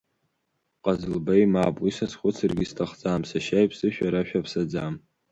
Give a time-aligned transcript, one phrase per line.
[0.83, 4.93] Ҟазылбеи мап, уи сазхәыцыргьы сҭахӡам, сашьа иԥсы шәара шәаԥсаӡам.